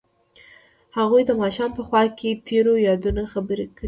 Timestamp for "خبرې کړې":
3.33-3.79